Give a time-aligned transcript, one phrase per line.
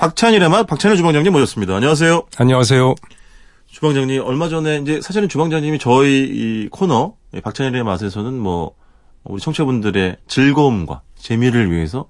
[0.00, 1.76] 박찬일의 맛 박찬일 주방장님 모셨습니다.
[1.76, 2.22] 안녕하세요.
[2.38, 2.94] 안녕하세요.
[3.66, 8.76] 주방장님 얼마 전에 이제 사실은 주방장님이 저희 이 코너 박찬일의 맛에서는 뭐
[9.24, 12.06] 우리 청취자분들의 즐거움과 재미를 위해서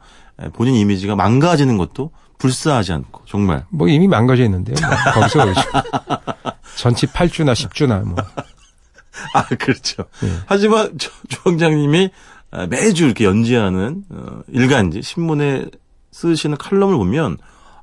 [0.53, 4.77] 본인 이미지가 망가지는 것도 불사하지 않고 정말 뭐 이미 망가져 있는데요.
[4.81, 5.61] 뭐 거기서 그렇죠.
[6.77, 8.15] 전치 8주나 10주나 뭐.
[9.35, 10.05] 아 그렇죠.
[10.23, 10.31] 네.
[10.47, 10.97] 하지만
[11.29, 12.11] 주방장님이
[12.69, 15.67] 매주 이렇게 연재하는 어, 일간지 신문에
[16.13, 17.37] 쓰시는 칼럼을 보면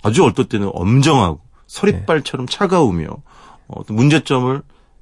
[0.08, 3.08] 아주 어떨 때는 엄정하고 서릿발처럼 차가우며
[3.68, 4.62] 어, 문제점을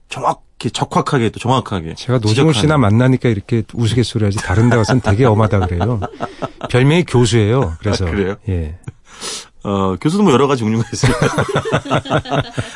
[0.10, 5.26] 정확히 적확하게 또 정확하게 제가 노정훈 씨나 만나니까 이렇게 우스갯소리 하지 다른 데 가서는 되게
[5.26, 6.00] 엄하다 그래요.
[6.70, 7.76] 별명이 교수예요.
[7.80, 8.36] 그래서 아, 그래요?
[8.50, 8.78] 예.
[9.64, 11.20] 어, 교수도 뭐 여러 가지 종류가 있습니다.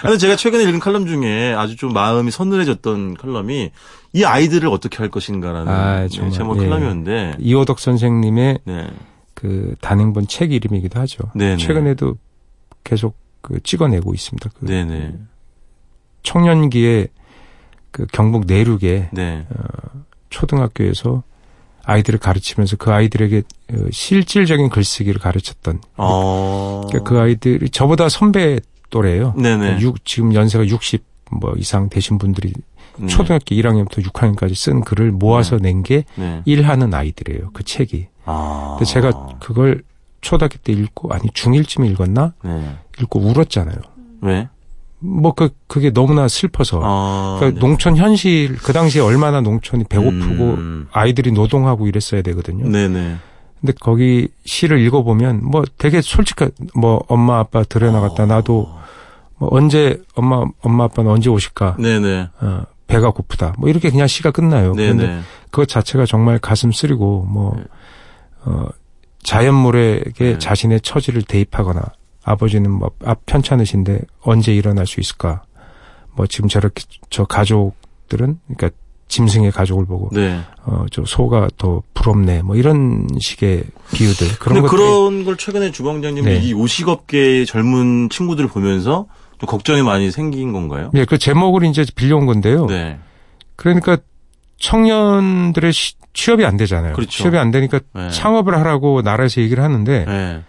[0.02, 3.70] 근데 제가 최근에 읽은 칼럼 중에 아주 좀 마음이 서늘해졌던 칼럼이
[4.14, 6.62] 이 아이들을 어떻게 할 것인가라는 아, 네, 제목 예.
[6.62, 8.88] 칼럼이었는데 이호덕 선생님의 네.
[9.40, 11.32] 그 단행본 책 이름이기도 하죠.
[11.34, 11.56] 네네.
[11.58, 12.18] 최근에도
[12.84, 14.50] 계속 그 찍어내고 있습니다.
[14.60, 15.14] 그 네네.
[16.24, 17.08] 청년기에
[17.92, 19.46] 그 경북 내륙에 네.
[19.50, 21.24] 어, 초등학교에서
[21.84, 26.82] 아이들을 가르치면서 그 아이들에게 어, 실질적인 글쓰기를 가르쳤던 어...
[26.88, 28.60] 그러니까 그 아이들이 저보다 선배
[28.90, 29.36] 또래예요.
[29.38, 29.80] 네네.
[29.80, 32.52] 6, 지금 연세가 60 뭐 이상 되신 분들이
[32.98, 33.08] 네.
[33.08, 35.72] 초등학교 1학년부터 6학년까지 쓴 글을 모아서 네.
[35.72, 36.42] 낸게 네.
[36.44, 37.52] 일하는 아이들이에요.
[37.54, 38.08] 그 책이.
[38.30, 38.76] 아...
[38.78, 39.84] 근데 제가 그걸
[40.22, 42.34] 초등학교 때 읽고 아니 중1쯤에 읽었나?
[42.44, 42.78] 네.
[43.02, 43.78] 읽고 울었잖아요.
[44.22, 44.50] 왜?
[45.00, 46.82] 뭐, 그, 그게 너무나 슬퍼서.
[46.84, 47.66] 아, 그러니까 네.
[47.66, 50.88] 농촌 현실, 그 당시에 얼마나 농촌이 배고프고 음.
[50.92, 52.68] 아이들이 노동하고 이랬어야 되거든요.
[52.68, 53.16] 네네.
[53.62, 58.26] 근데 거기 시를 읽어보면 뭐 되게 솔직한, 뭐 엄마 아빠 들여나갔다 아.
[58.26, 58.70] 나도
[59.38, 61.78] 뭐 언제 엄마, 엄마 아빠는 언제 오실까.
[61.80, 62.30] 네네.
[62.42, 63.54] 어, 배가 고프다.
[63.58, 64.74] 뭐 이렇게 그냥 시가 끝나요.
[64.74, 64.94] 네네.
[64.94, 67.64] 그런데 그것 자체가 정말 가슴 쓰리고 뭐, 네.
[68.46, 68.68] 어,
[69.24, 70.38] 자연물에게 네.
[70.40, 71.82] 자신의 처지를 대입하거나
[72.24, 75.44] 아버지는 뭐 앞 편찮으신데 언제 일어날 수 있을까?
[76.16, 78.70] 뭐 지금 저렇게 저 가족들은 그러니까
[79.08, 80.40] 짐승의 가족을 보고 네.
[80.66, 83.64] 어저 소가 더 부럽네 뭐 이런 식의
[83.94, 86.40] 비유들 그런 것 그런 걸 최근에 주방장님이 네.
[86.40, 89.08] 이 요식업계의 젊은 친구들을 보면서
[89.40, 90.92] 좀 걱정이 많이 생긴 건가요?
[90.94, 92.68] 네, 그 제목을 이제 빌려온 건데요.
[92.68, 93.00] 네.
[93.56, 93.98] 그러니까
[94.60, 96.94] 청년들의 시, 취업이 안 되잖아요.
[96.94, 97.12] 그렇죠.
[97.12, 98.10] 취업이 안 되니까 네.
[98.10, 100.42] 창업을 하라고 나라에서 얘기를 하는데 네.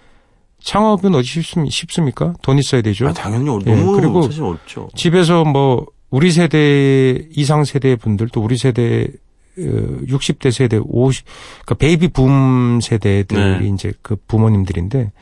[0.62, 2.34] 창업은 어디 쉽습 니까?
[2.42, 3.08] 돈 있어야 되죠.
[3.08, 4.88] 아, 당연히 너무 예, 그리고 사실 어렵죠.
[4.94, 9.08] 집에서 뭐 우리 세대 이상 세대 분들도 우리 세대
[9.56, 11.24] 60대 어, 세대 50
[11.64, 13.68] 그러니까 베이비 붐 세대들이 네.
[13.72, 15.12] 이제 그 부모님들인데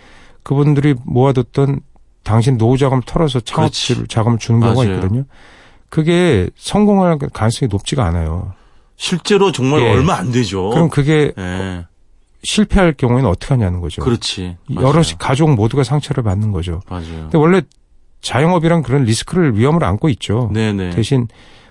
[0.42, 1.80] 그분들이 모아뒀던
[2.22, 3.72] 당신 노후 자금 털어서 창업
[4.08, 4.96] 자금을 주는 경우가 맞아요.
[4.96, 5.24] 있거든요.
[5.88, 8.52] 그게 성공할 가능성이 높지가 않아요.
[8.98, 9.90] 실제로 정말 예.
[9.90, 10.68] 얼마 안 되죠.
[10.70, 11.86] 그럼 그게 예.
[12.42, 14.02] 실패할 경우에는 어떻게 하냐는 거죠.
[14.02, 14.56] 그렇지.
[14.74, 16.82] 여러 가족 모두가 상처를 받는 거죠.
[16.90, 17.22] 맞아요.
[17.22, 17.62] 근데 원래
[18.20, 20.50] 자영업이란 그런 리스크를 위험을 안고 있죠.
[20.52, 20.90] 네네.
[20.90, 21.28] 대신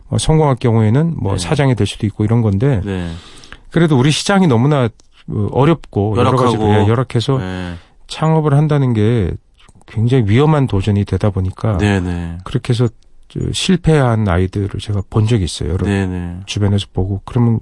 [0.08, 1.38] 뭐 성공할 경우에는 뭐 네.
[1.38, 3.12] 사장이 될 수도 있고 이런 건데 네.
[3.70, 4.88] 그래도 우리 시장이 너무나
[5.26, 6.54] 뭐 어렵고 열악하고.
[6.54, 7.76] 여러 가지 열악해서 네.
[8.08, 9.32] 창업을 한다는 게
[9.86, 12.40] 굉장히 위험한 도전이 되다 보니까 네네.
[12.46, 12.88] 그렇게 해서
[13.52, 15.72] 실패한 아이들을 제가 본 적이 있어요.
[15.72, 16.42] 여러 네네.
[16.46, 17.60] 주변에서 보고 그러면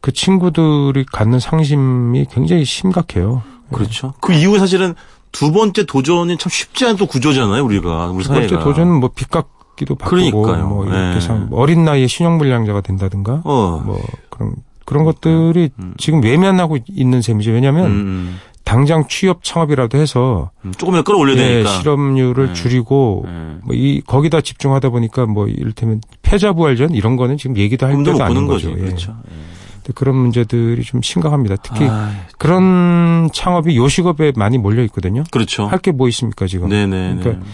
[0.00, 3.42] 그 친구들이 갖는 상심이 굉장히 심각해요.
[3.72, 4.08] 그렇죠.
[4.08, 4.12] 네.
[4.20, 4.94] 그 이후에 사실은
[5.30, 8.08] 두 번째 도전이 참 쉽지 않은 또 구조잖아요, 우리가.
[8.10, 8.24] 우리.
[8.24, 10.68] 두 번째 도전은 뭐 빚갚기도 받고 그러니까요.
[10.68, 11.20] 뭐 이렇게 네.
[11.20, 13.82] 상 어린 나이에 신용 불량자가 된다든가 어.
[13.84, 13.98] 뭐
[14.28, 14.54] 그런
[14.84, 15.94] 그런 것들이 음.
[15.96, 17.52] 지금 외면하고 있는 셈이죠.
[17.52, 18.40] 왜냐하면 음.
[18.72, 18.76] 음.
[18.76, 22.52] 당장 취업 창업이라도 해서 음, 조금이라도 끌어올려야 네, 되니까 실업률을 네.
[22.54, 23.56] 줄이고 네.
[23.64, 28.70] 뭐이 거기다 집중하다 보니까 뭐 이를테면 패자부활전 이런 거는 지금 얘기도 할 때도 아닌 거죠.
[28.70, 28.80] 거죠.
[28.80, 28.84] 예.
[28.86, 29.16] 그렇죠.
[29.30, 29.92] 예.
[29.94, 31.56] 그런 문제들이 좀 심각합니다.
[31.56, 35.24] 특히 아, 그런 창업이 요식업에 많이 몰려 있거든요.
[35.30, 35.66] 그렇죠.
[35.66, 36.68] 할 게 뭐 있습니까 지금?
[36.68, 37.16] 네네.
[37.20, 37.44] 그러니까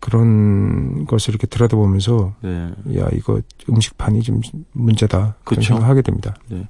[0.00, 2.70] 그런 것을 이렇게 들여다보면서 네.
[2.98, 4.40] 야 이거 음식판이 좀
[4.72, 5.74] 문제다 그렇죠.
[5.74, 6.34] 생각하게 됩니다.
[6.48, 6.66] 네.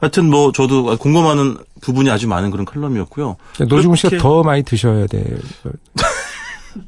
[0.00, 3.36] 하여튼 뭐 저도 궁금한 부분이 아주 많은 그런 칼럼이었고요.
[3.68, 5.24] 노지훈 씨가 더 많이 드셔야 돼.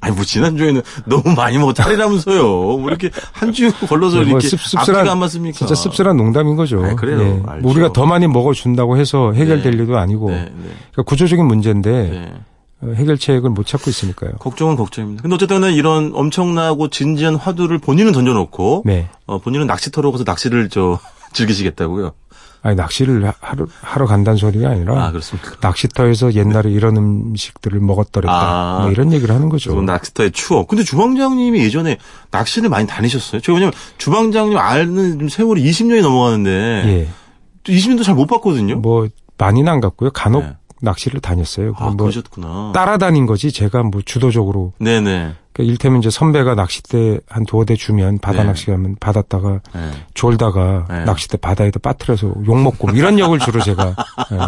[0.00, 2.42] 아니 뭐 지난주에는 너무 많이 먹어 탈이라면서요.
[2.44, 5.56] 뭐 이렇게 한 주 걸러서 네, 뭐 이렇게 씁쓸한 안 맞습니까?
[5.56, 6.84] 진짜 씁쓸한 농담인 거죠.
[6.84, 7.18] 아, 그래요.
[7.18, 7.58] 네.
[7.62, 9.78] 뭐 우리가 더 많이 먹어 준다고 해서 해결될 네.
[9.78, 10.50] 일도 아니고 네, 네.
[10.92, 12.32] 그러니까 구조적인 문제인데 네.
[12.82, 14.32] 어, 해결책을 못 찾고 있으니까요.
[14.32, 15.22] 걱정은 걱정입니다.
[15.22, 19.08] 근데 어쨌든 이런 엄청나고 진지한 화두를 본인은 던져놓고 네.
[19.26, 20.98] 어, 본인은 낚시터로 가서 낚시를 저
[21.32, 22.12] 즐기시겠다고요.
[22.62, 25.12] 아니 낚시를 하러, 하러 간다는 소리가 아니라 아,
[25.60, 29.80] 낚시터에서 옛날에 이런 음식들을 먹었더랬다 아, 뭐 이런 얘기를 하는 거죠.
[29.82, 30.68] 낚시터의 추억.
[30.68, 31.98] 근데 주방장님이 예전에
[32.30, 33.40] 낚시를 많이 다니셨어요.
[33.40, 36.50] 저 왜냐면 주방장님 아는 세월이 20년이 넘어가는데
[36.86, 37.08] 예.
[37.64, 38.76] 20년도 잘 못 봤거든요.
[38.80, 39.06] 뭐
[39.36, 40.10] 많이는 안 갔고요.
[40.10, 40.56] 간혹 네.
[40.80, 41.74] 낚시를 다녔어요.
[41.76, 42.72] 아, 뭐 그러셨구나.
[42.74, 44.72] 따라다닌 거지 제가 뭐 주도적으로.
[44.78, 45.34] 네네.
[45.52, 48.44] 그러니까 일테면 이제 선배가 낚싯대 한 두어 대 주면 바다 네.
[48.48, 49.90] 낚시 가면 받았다가 네.
[50.14, 51.04] 졸다가 네.
[51.04, 53.96] 낚싯대 바다에다 빠뜨려서 욕 먹고 뭐 이런 역을 주로 제가
[54.30, 54.38] 네.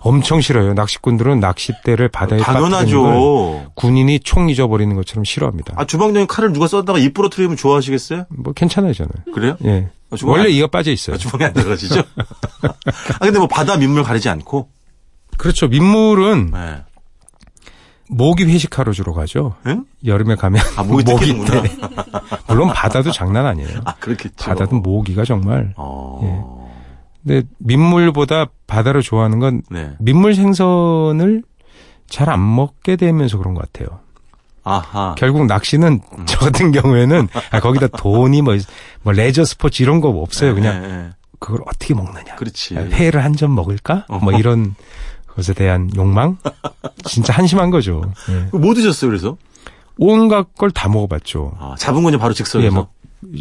[0.00, 0.72] 엄청 싫어요.
[0.72, 5.74] 낚시꾼들은 낚싯대를 바다에 빠뜨리는 군인이 총 잊어버리는 것처럼 싫어합니다.
[5.76, 8.24] 아 주방장님 칼을 누가 썼다가 입 부러뜨리면 좋아하시겠어요?
[8.30, 9.10] 뭐 괜찮아요 저는.
[9.34, 9.56] 그래요?
[9.66, 9.90] 예.
[10.10, 11.14] 아, 원래 안, 이가 빠져 있어요.
[11.14, 12.00] 아, 주방에 안 들어가시죠?
[12.64, 14.68] 아 근데 뭐 바다 민물 가리지 않고.
[15.40, 15.68] 그렇죠.
[15.68, 16.82] 민물은 네.
[18.08, 19.54] 모기 회식하러 주로 가죠.
[19.66, 19.84] 응?
[20.04, 21.62] 여름에 가면 아, 모기, 모기 때.
[22.48, 23.80] 물론 바다도 장난 아니에요.
[23.84, 24.34] 아, 그렇겠죠.
[24.36, 25.72] 바다도 모기가 정말.
[25.76, 26.20] 어...
[26.22, 26.70] 예.
[27.22, 29.92] 근데 민물보다 바다를 좋아하는 건 네.
[29.98, 31.42] 민물 생선을
[32.08, 34.00] 잘 안 먹게 되면서 그런 것 같아요.
[34.64, 35.14] 아하.
[35.16, 36.24] 결국 낚시는 음.
[36.26, 38.56] 저 같은 경우에는 아, 거기다 돈이 뭐,
[39.02, 40.50] 뭐 레저 스포츠 이런 거 없어요.
[40.54, 41.10] 네, 그냥 네, 네.
[41.38, 42.34] 그걸 어떻게 먹느냐.
[42.36, 42.74] 그렇지.
[42.74, 44.04] 회를 한 점 먹을까?
[44.08, 44.18] 어.
[44.18, 44.74] 뭐 이런
[45.40, 46.36] 것에 대한 욕망?
[47.04, 48.02] 진짜 한심한 거죠.
[48.30, 48.56] 예.
[48.56, 49.36] 뭐 드셨어요, 그래서?
[49.98, 51.52] 온갖 걸 다 먹어봤죠.
[51.58, 52.66] 아, 잡은 거는 바로 즉석에서?
[52.66, 52.88] 예, 뭐,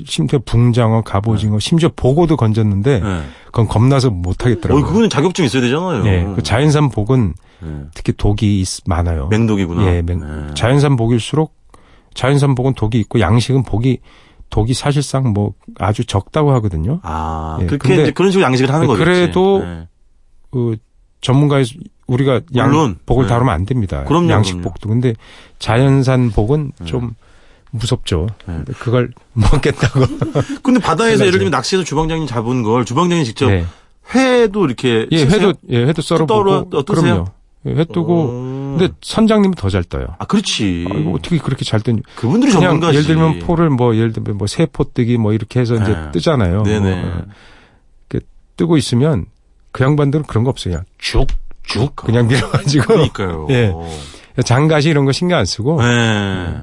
[0.06, 1.60] 심지어 붕장어, 갑오징어, 네.
[1.60, 3.22] 심지어 보고도 건졌는데, 네.
[3.46, 4.84] 그건 겁나서 못하겠더라고요.
[4.84, 6.06] 어, 그거는 자격증 있어야 되잖아요.
[6.06, 7.70] 예, 그 자연산 복은 네.
[7.94, 9.28] 특히 독이 있, 많아요.
[9.28, 9.86] 맹독이구나.
[9.86, 10.54] 예, 맹, 네.
[10.54, 11.54] 자연산 복일수록,
[12.14, 14.00] 자연산 복은 독이 있고, 양식은 복이
[14.50, 17.00] 독이 사실상 뭐 아주 적다고 하거든요.
[17.04, 19.04] 아, 예, 그렇게 이제 그런 식으로 양식을 하는 거죠.
[19.04, 19.88] 그래도 네.
[20.50, 20.76] 그
[21.22, 21.66] 전문가의
[22.08, 23.28] 우리가 양복을 네.
[23.28, 24.04] 다루면 안 됩니다.
[24.06, 24.90] 그럼요, 양식복도.
[24.90, 25.14] 근데
[25.60, 26.86] 자연산 복은 네.
[26.86, 27.14] 좀
[27.72, 28.28] 무섭죠.
[28.48, 28.64] 네.
[28.80, 30.06] 그걸 먹겠다고.
[30.64, 33.66] 근데 바다에서 예를 들면 낚시해서 주방장님 잡은 걸 주방장님 직접 네.
[34.14, 37.26] 회도 이렇게 예, 회도 예, 회도 썰어 보고 그럼요.
[37.68, 38.76] 예, 회 뜨고 어...
[38.78, 40.16] 근데 선장님은 더잘 떠요.
[40.18, 40.88] 아, 그렇지.
[40.90, 42.00] 아, 이거 어떻게 그렇게 잘 뜨냐.
[42.16, 42.98] 그분들이 전문가지.
[42.98, 46.12] 예를 들면 포를 뭐 예를 들면 뭐 세포 뜨기 뭐 이렇게 해서 이제 네.
[46.12, 46.64] 뜨잖아요.
[46.64, 47.02] 네네.
[47.02, 47.26] 뭐, 어,
[48.56, 49.26] 뜨고 있으면
[49.72, 50.74] 그 양반들은 그런 거 없어요.
[50.74, 51.28] 그냥 쭉,
[51.64, 52.04] 쭉 그러니까.
[52.06, 52.86] 그냥 밀어가지고.
[52.86, 53.48] 그러니까요.
[53.52, 53.74] 예.
[54.44, 55.82] 장가시 이런 거 신경 안 쓰고.
[55.82, 55.88] 네.
[55.88, 56.62] 예.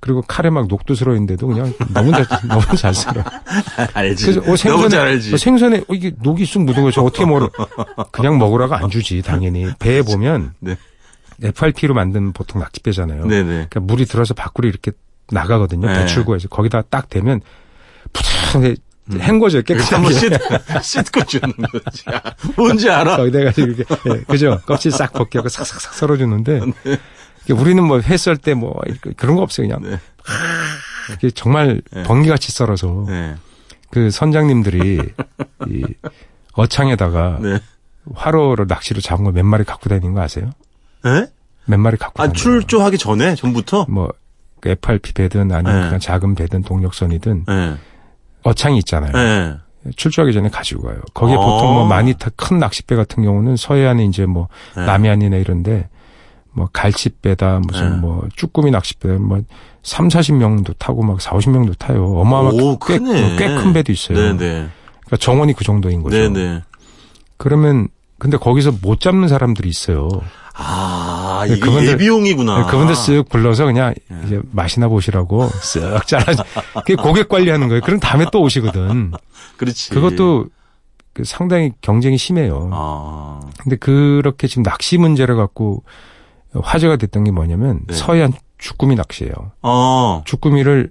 [0.00, 3.24] 그리고 칼에 막 녹두스러 있는데도 그냥 너무 잘, 너무 잘 썰어.
[3.94, 4.26] 알지.
[4.26, 5.32] 그래서 어, 생선에, 알지.
[5.32, 7.02] 어, 생선에 어, 이게 녹이 쑥 묻은 거죠.
[7.02, 7.48] 어떻게 먹어?
[8.10, 9.66] 그냥 먹으라고 안 주지, 당연히.
[9.78, 10.52] 배에 보면.
[10.60, 10.76] 네.
[11.42, 13.26] FRP로 만든 보통 낙지배잖아요.
[13.26, 13.44] 네네.
[13.44, 14.92] 그러니까 물이 들어서 밖으로 이렇게
[15.30, 15.86] 나가거든요.
[15.86, 16.00] 네.
[16.00, 16.48] 배출구에서.
[16.48, 17.40] 거기다 딱 대면
[18.12, 18.76] 푸석하게
[19.12, 19.20] 음.
[19.20, 19.94] 헹궈져요, 깨끗하게.
[19.94, 20.12] 한번
[20.82, 22.04] 씻, 고 주는 거지.
[22.56, 23.16] 뭔지 알아?
[23.18, 24.60] 거기다가 이렇게, 예, 그죠?
[24.66, 27.52] 껍질 싹 벗겨고 싹싹싹 썰어주는데, 네.
[27.52, 28.80] 우리는 뭐 회 썰 때 뭐,
[29.16, 29.82] 그런 거 없어요, 그냥.
[29.82, 29.96] 네.
[30.26, 32.02] 아, 정말 네.
[32.04, 33.34] 번개같이 썰어서, 네.
[33.90, 35.00] 그 선장님들이,
[35.68, 35.84] 이,
[36.54, 37.58] 어창에다가, 네.
[38.14, 40.50] 화로를 낚시로 잡은 거 몇 마리 갖고 다니는 거 아세요?
[41.04, 41.26] 네?
[41.66, 43.34] 몇 마리 갖고 아, 출조하기 전에?
[43.34, 43.86] 전부터?
[43.88, 44.10] 뭐,
[44.60, 45.84] 그 FRP 배든 아니면 네.
[45.88, 47.74] 그냥 작은 배든 동력선이든, 네.
[48.44, 49.12] 어창이 있잖아요.
[49.12, 49.56] 네.
[49.96, 51.00] 출조하기 전에 가지고 가요.
[51.12, 51.40] 거기에 어.
[51.40, 54.86] 보통 뭐 많이 타, 큰 낚싯배 같은 경우는 서해안에 이제 뭐 네.
[54.86, 55.88] 남해안이나 이런데
[56.52, 57.96] 뭐 갈치배다 무슨 네.
[57.96, 59.40] 뭐 쭈꾸미 낚싯배 뭐
[59.82, 62.06] 3, 40명도 타고 막 4, 50명도 타요.
[62.18, 64.16] 어마어마하게 꽤큰 배도 있어요.
[64.16, 64.36] 네네.
[64.38, 64.68] 네.
[65.04, 66.16] 그러니까 정원이 그 정도인 거죠.
[66.16, 66.32] 네네.
[66.32, 66.62] 네.
[67.36, 67.88] 그러면
[68.24, 70.08] 근데 거기서 못 잡는 사람들이 있어요.
[70.54, 72.58] 아, 이게 그분들, 예비용이구나.
[72.64, 74.26] 네, 그분들 쓱 불러서 그냥 예.
[74.26, 76.24] 이제 맛이나 보시라고 쓱 잘라.
[76.76, 77.82] 그게 고객 관리하는 거예요.
[77.82, 79.12] 그럼 다음에 또 오시거든.
[79.58, 79.90] 그렇지.
[79.90, 80.46] 그것도
[81.12, 82.70] 그 상당히 경쟁이 심해요.
[82.72, 83.40] 아.
[83.58, 85.84] 근데 그렇게 지금 낚시 문제를 갖고
[86.54, 87.94] 화제가 됐던 게 뭐냐면 네.
[87.94, 89.34] 서해안 주꾸미 낚시예요.
[89.60, 90.22] 아.
[90.24, 90.90] 주꾸미를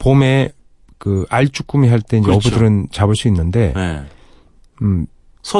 [0.00, 0.50] 봄에
[0.98, 2.48] 그 알주꾸미 할 때 이제 그렇죠.
[2.48, 4.02] 어부들은 잡을 수 있는데 네.
[4.82, 5.06] 음,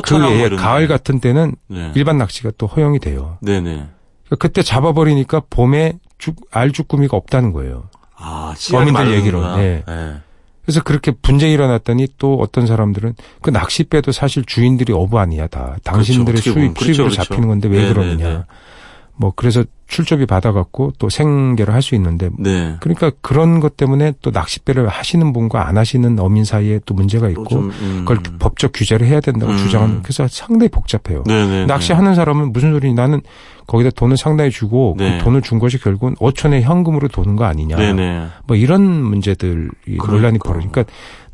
[0.04, 1.92] 그 외에 가을 같은 때는 네.
[1.94, 3.38] 일반 낚시가 또 허용이 돼요.
[3.42, 3.70] 네네.
[4.24, 7.88] 그러니까 그때 잡아버리니까 봄에 죽, 알쭈꾸미가 없다는 거예요.
[8.16, 9.56] 아, 범인들 얘기로.
[9.56, 9.82] 네.
[9.86, 10.14] 네.
[10.64, 15.76] 그래서 그렇게 분쟁이 일어났더니 또 어떤 사람들은 그 낚싯배도 사실 주인들이 어부 아니야 다.
[15.84, 16.52] 당신들의 그렇죠.
[16.52, 17.22] 수입, 그렇죠, 수입으로 그렇죠.
[17.22, 17.92] 잡히는 건데 왜 네네네.
[17.92, 18.46] 그러느냐.
[19.16, 22.76] 뭐 그래서 출조비 받아갖고 또 생계를 할 수 있는데 네.
[22.80, 27.44] 그러니까 그런 것 때문에 또 낚싯배를 하시는 분과 안 하시는 어민 사이에 또 문제가 있고
[27.46, 28.04] 좀, 음.
[28.06, 29.58] 그걸 법적 규제를 해야 된다고 음.
[29.58, 31.22] 주장하는 그래서 상당히 복잡해요.
[31.26, 33.20] 네네 네, 낚시하는 사람은 무슨 소리니 나는
[33.66, 35.18] 거기다 돈을 상당히 주고 그 네.
[35.18, 37.76] 그 돈을 준 것이 결국은 5천의 현금으로 도는 거 아니냐.
[37.76, 37.92] 네네.
[37.92, 38.26] 네.
[38.46, 40.12] 뭐 이런 문제들 그러니까.
[40.12, 40.84] 논란이 벌어지니까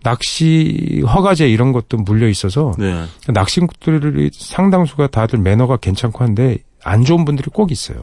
[0.02, 3.04] 낚시 허가제 이런 것도 물려 있어서 네.
[3.28, 7.98] 낚시꾼들이 상당수가 다들 매너가 괜찮고 한데 안 좋은 분들이 꼭 있어요.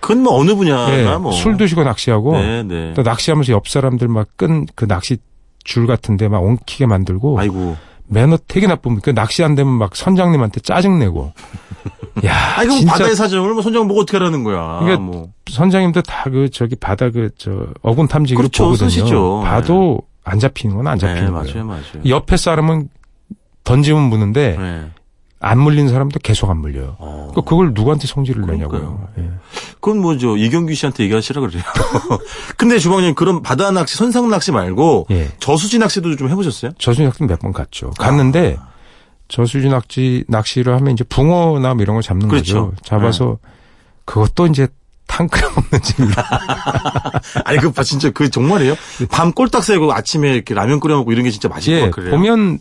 [0.00, 1.32] 그건 뭐 어느 분야나 네, 뭐.
[1.32, 2.94] 술 드시고 낚시하고 네, 네.
[2.94, 5.18] 또 낚시하면서 옆 사람들 막 끈 그 낚시
[5.64, 7.76] 줄 같은데 막 엉키게 만들고 아이고.
[8.06, 9.02] 매너 되게 나쁩니다.
[9.04, 11.32] 그 낚시 안 되면 막 선장님한테 짜증 내고.
[12.24, 14.80] 야, 아니 그럼 진짜 바다의 사정을 뭐 선장 보고 어떻게 하라는 거야.
[14.80, 15.28] 그러니까 뭐.
[15.50, 18.88] 선장님도 다 그 저기 바다 그 저 어군 탐지기로 그렇죠, 보거든요.
[18.90, 19.42] 쓰시죠.
[19.44, 20.06] 봐도 네.
[20.24, 21.64] 안 잡히는 건 안 잡히는 네, 거예요.
[21.64, 22.04] 맞아요, 맞아요.
[22.06, 22.88] 옆에 사람은
[23.64, 24.90] 던지면 무는데 네.
[25.42, 26.96] 안 물린 사람도 계속 안 물려요.
[26.98, 27.28] 어.
[27.30, 29.08] 그러니까 그걸 누구한테 성질을 내냐고요.
[29.18, 29.30] 예.
[29.80, 31.62] 그건 뭐죠 이경규 씨한테 얘기하시라 그래요.
[32.58, 35.30] 근데 주방님 그런 바다 낚시, 선상 낚시 말고 예.
[35.40, 36.72] 저수지 낚시도 좀 해보셨어요?
[36.78, 37.90] 저수지 낚시 몇 번 갔죠.
[37.98, 38.68] 갔는데 아.
[39.28, 42.70] 저수지 낚시 낚시를 하면 이제 붕어나 뭐 이런 걸 잡는 그렇죠.
[42.70, 42.76] 거죠.
[42.84, 43.50] 잡아서 네.
[44.04, 44.68] 그것도 이제
[45.06, 46.14] 탕크랑 없는 재미로.
[47.44, 48.74] 아니 그 진짜 그 정말이에요?
[49.10, 52.10] 밤 꼴딱 새고 아침에 이렇게 라면 끓여 먹고 이런 게 진짜 맛있고 예, 그래요.
[52.10, 52.58] 보면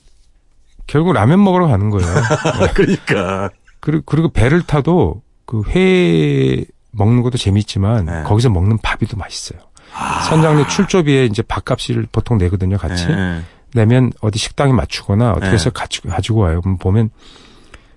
[0.90, 2.08] 결국 라면 먹으러 가는 거예요.
[2.74, 3.50] 그러니까.
[3.80, 8.24] 그리고 그리고 배를 타도 그 회 먹는 것도 재밌지만 네.
[8.24, 9.60] 거기서 먹는 밥이 더 맛있어요.
[9.96, 10.22] 아.
[10.22, 13.08] 선장님 출조비에 이제 밥값을 보통 내거든요, 같이.
[13.08, 13.42] 네.
[13.74, 15.72] 내면 어디 식당에 맞추거나 어떻게 해서 네.
[15.74, 16.62] 가지고, 가지고 와요.
[16.62, 17.12] 그럼 보면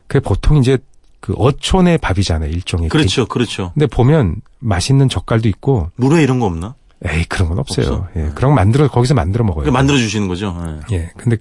[0.06, 0.78] 그게 보통 이제
[1.20, 2.88] 그 어촌의 밥이잖아요, 일종의.
[2.90, 3.70] 그렇죠, 그렇죠.
[3.74, 5.90] 근데 보면 맛있는 젓갈도 있고.
[5.96, 6.74] 물회 이런 거 없나?
[7.04, 7.86] 에이, 그런 건 없어요.
[7.86, 8.08] 없어?
[8.16, 9.70] 예, 그런 거 만들어, 거기서 만들어 먹어요.
[9.72, 10.54] 만들어 주시는 거죠?
[10.92, 10.96] 예.
[10.96, 11.10] 예.
[11.16, 11.36] 근데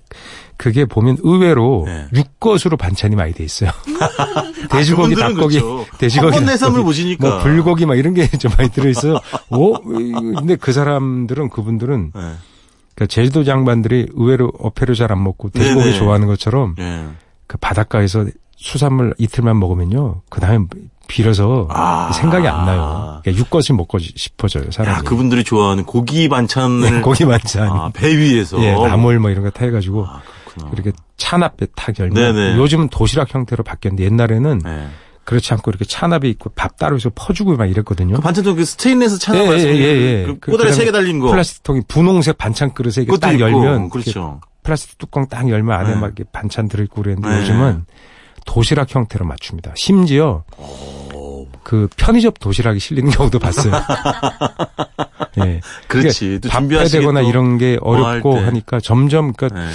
[0.58, 2.08] 그게 보면 의외로 예.
[2.16, 3.70] 육것으로 반찬이 많이 돼 있어요.
[4.72, 5.86] 돼지고기, 아, 닭고기, 그렇죠.
[5.98, 6.42] 돼지고기.
[6.42, 7.28] 내삼을 보시니까.
[7.30, 9.20] 뭐 불고기 막 이런 게 좀 많이 들어 있어요.
[9.50, 12.12] 오, 근데 그 사람들은, 그분들은.
[12.16, 12.20] 예.
[12.96, 15.98] 그러니까 제주도 장반들이 의외로 어패를 잘 안 먹고 돼지고기 네네.
[15.98, 17.06] 좋아하는 것처럼 네.
[17.48, 18.26] 그 바닷가에서
[18.58, 20.22] 수산물 이틀만 먹으면요.
[20.30, 20.66] 그 다음에
[21.12, 23.20] 빌어서 아~ 생각이 안 나요.
[23.22, 24.98] 그러니까 육것을 먹고 싶어져요, 사람이.
[24.98, 26.90] 야, 그분들이 좋아하는 고기 반찬을.
[26.90, 27.68] 네, 고기 반찬.
[27.68, 28.64] 아, 배 위에서.
[28.64, 30.06] 예, 나물 뭐 이런 거 타해가지고.
[30.08, 30.22] 아,
[30.74, 32.16] 이렇게 찬합에 탁 열면.
[32.16, 32.58] 네네.
[32.58, 34.88] 요즘은 도시락 형태로 바뀌었는데 옛날에는 네.
[35.24, 38.16] 그렇지 않고 이렇게 찬합이 있고 밥 따로 해서 퍼주고 막 이랬거든요.
[38.16, 40.24] 그 반찬통 그 스테인레스 찬합 예, 예, 예, 예.
[40.40, 41.30] 그 꼬다리 세개 달린 거.
[41.30, 44.40] 플라스틱 통이 분홍색 반찬 그릇에 이게 딱 있고, 열면 그렇죠.
[44.64, 45.96] 플라스틱 뚜껑 딱 열면 안에 네.
[45.96, 47.42] 막 반찬 들어있고 그랬는데 네.
[47.42, 47.86] 요즘은
[48.46, 49.72] 도시락 형태로 맞춥니다.
[49.76, 51.01] 심지어 오.
[51.64, 53.74] 그 편의점 도시락이 실리는 경우도 봤어요.
[55.46, 55.62] 예.
[55.88, 56.40] 그렇지.
[56.42, 59.72] 그러니까 되거나 이런 게 어렵고 하니까 점점 그러니까 네.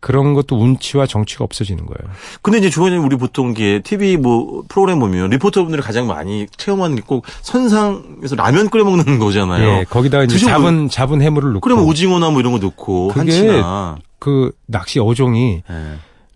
[0.00, 2.12] 그런 것도 운치와 정치가 없어지는 거예요.
[2.42, 7.02] 근데 이제 주원님 우리 보통 게 TV 뭐 프로그램 보면 리포터분들이 가장 많이 체험하는 게
[7.06, 9.68] 꼭 선상에서 라면 끓여 먹는 거잖아요.
[9.80, 11.60] 예, 거기다가 이제 잡은 잡은 해물을 넣고.
[11.60, 13.96] 그러면 오징어나 뭐 이런 거 넣고 그게 한치나.
[14.18, 15.74] 그 낚시 어종이 예.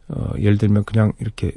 [0.08, 1.52] 어, 예를 들면 그냥 이렇게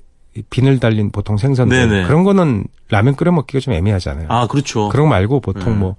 [0.50, 2.08] 비늘 달린 보통 생선들 네네.
[2.08, 4.28] 그런 거는 라면 끓여 먹기가 좀 애매하잖아요.
[4.30, 4.90] 아 그렇죠.
[4.90, 5.80] 그런 거 말고 보통 네.
[5.80, 5.96] 뭐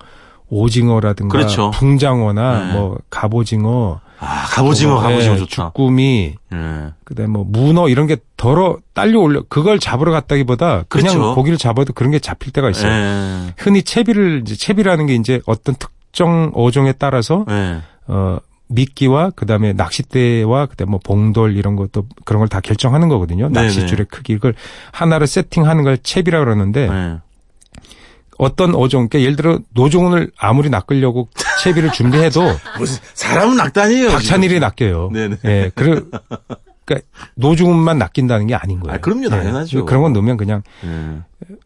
[0.48, 1.70] 오징어라든가 그렇죠.
[1.70, 2.72] 붕장어나 네.
[2.74, 5.66] 뭐 갑오징어 아, 갑오징어, 갑오징어 좋다.
[5.68, 6.92] 주꾸미, 네.
[7.04, 11.34] 그다음에 뭐 문어 이런 게 덜어 딸려 올려 그걸 잡으러 갔다기보다 그냥 그렇죠.
[11.34, 12.90] 고기를 잡아도 그런 게 잡힐 때가 있어요.
[12.90, 13.54] 네.
[13.58, 17.80] 흔히 채비를 이제 채비라는 게 이제 어떤 특정 어종에 따라서 네.
[18.06, 18.38] 어
[18.68, 23.49] 미끼와 그다음에 낚싯대와 그다음에 뭐 봉돌 이런 것도 그런 걸 다 결정하는 거거든요.
[23.49, 24.04] 네, 낚싯줄의 네.
[24.04, 24.54] 크기 이걸
[24.92, 27.16] 하나를 세팅하는 걸 채비라 그러는데 네.
[28.37, 31.28] 어떤 어종, 그러니까 예를 들어 노종을 아무리 낚으려고
[31.62, 32.40] 채비를 준비해도
[32.78, 34.09] 무슨 사람은 낚다니에요.
[34.11, 35.11] 박찬일이 낚여요.
[35.12, 35.37] 네네.
[35.44, 36.00] 예, 그래
[36.85, 38.94] 그러니까 노중훈만 낚인다는 게 아닌 거예요.
[38.97, 39.78] 아, 그럼요, 당연하죠.
[39.80, 39.85] 네.
[39.85, 41.18] 그런 건 넣으면 그냥 네.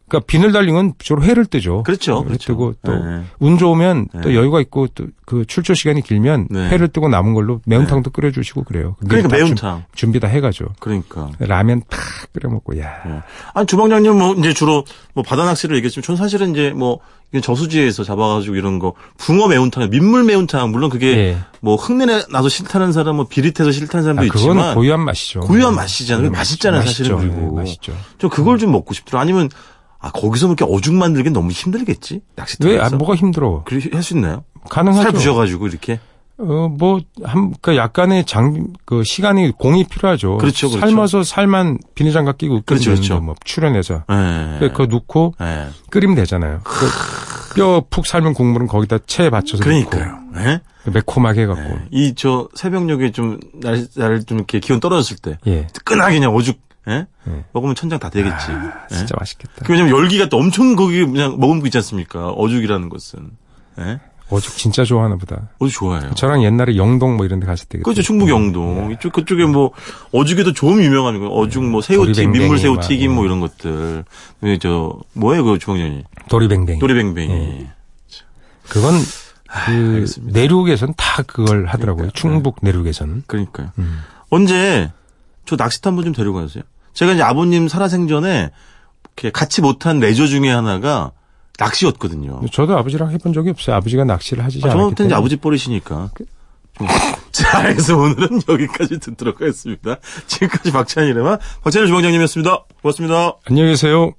[0.09, 1.83] 그러니까 비늘 달린 건 주로 회를 뜨죠.
[1.83, 2.17] 그렇죠.
[2.17, 2.47] 회를 그렇죠.
[2.53, 3.57] 뜨고 또운 네.
[3.57, 4.35] 좋으면 또 네.
[4.35, 6.69] 여유가 있고 또 그 출조 시간이 길면 네.
[6.69, 8.95] 회를 뜨고 남은 걸로 매운탕도 끓여주시고 그래요.
[9.07, 10.69] 그러니까 매운탕 준비 다 해가죠.
[10.79, 13.23] 그러니까 라면 팍 끓여 먹고 야.
[13.53, 16.97] 아니 주방장님 뭐 이제 주로 뭐 바다 낚시를 얘기했지만 전 사실은 이제 뭐
[17.43, 21.37] 저수지에서 잡아가지고 이런 거 붕어 매운탕, 민물 매운탕 물론 그게 네.
[21.59, 25.41] 뭐 흙내 나서 싫다는 사람, 뭐 비릿해서 싫다는 사람도 아, 있지만 그건 고유한 맛이죠.
[25.41, 26.23] 고유한 맛이잖아요.
[26.23, 26.29] 네.
[26.31, 27.17] 맛있잖아요, 사실은.
[27.17, 27.93] 그리고 네, 맛있죠.
[28.17, 29.21] 저 그걸 좀 먹고 싶더라.
[29.21, 29.49] 아니면
[29.99, 32.75] 아 거기서 그렇게 어죽 만들기 너무 힘들겠지 낚시터에서.
[32.75, 32.81] 왜?
[32.81, 33.63] 아, 뭐가 힘들어?
[33.65, 34.43] 그래 할수 있나요?
[34.69, 35.03] 가능하죠.
[35.03, 35.99] 살 부셔가지고 이렇게.
[36.41, 40.37] 어, 뭐, 한, 그 약간의 장, 그 시간이 공이 필요하죠.
[40.37, 40.87] 그렇죠, 그렇죠.
[40.87, 43.19] 삶아서 살만 비닐장갑 끼고 그렇죠, 그렇죠.
[43.19, 44.05] 뭐 출연해서.
[44.07, 44.59] 네.
[44.59, 45.67] 그거 넣고 네.
[45.89, 46.61] 끓이면 되잖아요.
[46.63, 46.85] 그
[47.55, 50.17] 뼈푹 삶은 국물은 거기다 체에 받쳐서 그러니까요.
[50.33, 50.61] 네?
[50.85, 51.61] 매콤하게 해갖고.
[51.61, 51.87] 네.
[51.91, 55.37] 이저 새벽녘에 좀 날, 날 좀 이렇게 기온 떨어졌을 때.
[55.45, 55.67] 예.
[55.83, 56.57] 끈하게 그냥 오죽
[56.89, 57.07] 예?
[57.25, 57.43] 네.
[57.53, 58.51] 먹으면 천장 다 되겠지.
[58.51, 59.19] 아, 진짜 예?
[59.19, 59.65] 맛있겠다.
[59.69, 62.29] 왜냐면 열기가 또 엄청 거기 그냥 머금고 있지 않습니까?
[62.29, 63.29] 어죽이라는 것은.
[63.79, 63.99] 예?
[64.29, 65.49] 어죽 진짜 좋아하나 보다.
[65.59, 66.13] 어죽 좋아해요.
[66.13, 67.79] 저랑 옛날에 영동 뭐 이런 데 갔을 때.
[67.79, 68.01] 그렇죠.
[68.01, 68.89] 충북 영동.
[68.89, 68.93] 네.
[68.93, 69.71] 이쪽, 그쪽에 뭐,
[70.11, 74.03] 어죽에도 좀 유명한 거 어죽 뭐 새우튀김, 민물새우 튀김 뭐 이런 것들.
[74.41, 76.03] 왜 저, 뭐예요, 그 주방장님?
[76.29, 76.79] 도리뱅뱅이.
[76.79, 77.33] 도리뱅뱅이.
[77.33, 77.71] 네.
[78.67, 79.65] 그건 그 아,
[80.21, 82.09] 내륙에서는 다 그걸 하더라고요.
[82.09, 82.19] 그러니까.
[82.19, 83.23] 충북 내륙에서는.
[83.25, 83.71] 그러니까요.
[83.79, 84.01] 음.
[84.29, 84.91] 언제
[85.45, 86.63] 저 낚시터 한번 좀 데리고 가세요.
[86.93, 88.51] 제가 이제 아버님 살아생전에
[89.03, 91.11] 이렇게 같이 못한 레저 중에 하나가
[91.57, 92.41] 낚시였거든요.
[92.51, 93.75] 저도 아버지랑 해본 적이 없어요.
[93.75, 95.15] 아버지가 낚시를 하지 아, 않았기 때문에.
[95.15, 96.11] 아버지 버리시니까.
[96.13, 96.25] 그...
[97.31, 99.97] 자, 그래서 오늘은 여기까지 듣도록 하겠습니다.
[100.27, 102.65] 지금까지 박찬일의만 박찬일 주방장님이었습니다.
[102.81, 103.33] 고맙습니다.
[103.45, 104.13] 안녕히 계세요.